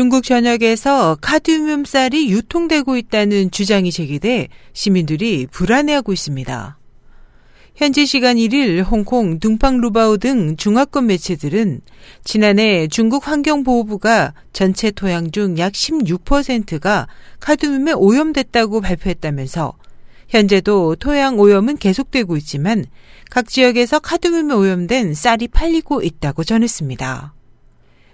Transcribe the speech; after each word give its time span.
중국 0.00 0.24
전역에서 0.24 1.18
카드뮴 1.20 1.84
쌀이 1.84 2.30
유통되고 2.30 2.96
있다는 2.96 3.50
주장이 3.50 3.92
제기돼 3.92 4.48
시민들이 4.72 5.46
불안해하고 5.50 6.14
있습니다. 6.14 6.78
현지 7.74 8.06
시간 8.06 8.36
1일 8.38 8.82
홍콩 8.82 9.38
둥팡 9.38 9.82
루바오 9.82 10.16
등 10.16 10.56
중화권 10.56 11.06
매체들은 11.06 11.82
지난해 12.24 12.88
중국 12.88 13.28
환경보호부가 13.28 14.32
전체 14.54 14.90
토양 14.90 15.32
중 15.32 15.58
약 15.58 15.74
16%가 15.74 17.06
카드뮴에 17.40 17.92
오염됐다고 17.92 18.80
발표했다면서 18.80 19.74
현재도 20.30 20.96
토양 20.96 21.38
오염은 21.38 21.76
계속되고 21.76 22.38
있지만 22.38 22.86
각 23.30 23.46
지역에서 23.50 23.98
카드뮴에 23.98 24.54
오염된 24.54 25.12
쌀이 25.12 25.48
팔리고 25.48 26.00
있다고 26.00 26.42
전했습니다. 26.44 27.34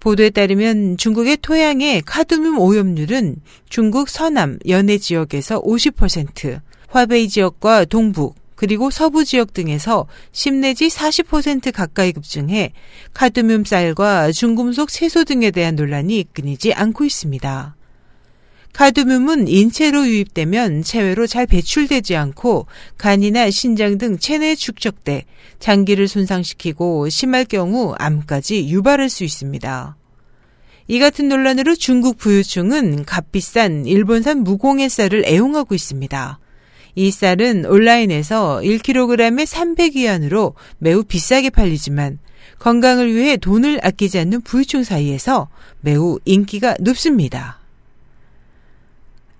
보도에 0.00 0.30
따르면 0.30 0.96
중국의 0.96 1.38
토양의 1.38 2.02
카드뮴 2.02 2.58
오염률은 2.58 3.36
중국 3.68 4.08
서남 4.08 4.58
연해 4.68 4.98
지역에서 4.98 5.60
50%, 5.62 6.60
화베이 6.88 7.28
지역과 7.28 7.86
동북, 7.86 8.36
그리고 8.54 8.90
서부 8.90 9.24
지역 9.24 9.52
등에서 9.52 10.06
10 10.32 10.54
내지 10.54 10.88
40% 10.88 11.72
가까이 11.72 12.12
급증해 12.12 12.72
카드뮴 13.14 13.64
쌀과 13.64 14.32
중금속 14.32 14.90
채소 14.90 15.24
등에 15.24 15.52
대한 15.52 15.76
논란이 15.76 16.26
끊이지 16.32 16.74
않고 16.74 17.04
있습니다. 17.04 17.77
카드뮴은 18.78 19.48
인체로 19.48 20.06
유입되면 20.06 20.84
체외로 20.84 21.26
잘 21.26 21.46
배출되지 21.46 22.14
않고 22.14 22.66
간이나 22.96 23.50
신장 23.50 23.98
등 23.98 24.18
체내에 24.18 24.54
축적돼 24.54 25.24
장기를 25.58 26.06
손상시키고 26.06 27.08
심할 27.08 27.44
경우 27.44 27.96
암까지 27.98 28.68
유발할 28.68 29.08
수 29.08 29.24
있습니다. 29.24 29.96
이 30.86 30.98
같은 31.00 31.28
논란으로 31.28 31.74
중국 31.74 32.18
부유층은 32.18 33.04
값비싼 33.04 33.84
일본산 33.84 34.44
무공해 34.44 34.88
쌀을 34.88 35.24
애용하고 35.26 35.74
있습니다. 35.74 36.38
이 36.94 37.10
쌀은 37.10 37.66
온라인에서 37.66 38.60
1kg에 38.62 39.44
300위안으로 39.44 40.54
매우 40.78 41.02
비싸게 41.02 41.50
팔리지만 41.50 42.20
건강을 42.60 43.12
위해 43.12 43.38
돈을 43.38 43.80
아끼지 43.82 44.20
않는 44.20 44.42
부유층 44.42 44.84
사이에서 44.84 45.48
매우 45.80 46.20
인기가 46.24 46.76
높습니다. 46.78 47.58